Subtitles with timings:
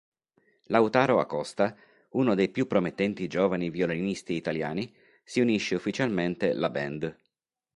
[0.69, 1.77] Lautaro Acosta,
[2.13, 4.91] uno dei più promettenti giovani violinisti italiani,
[5.23, 7.15] si unisce ufficialmente la band.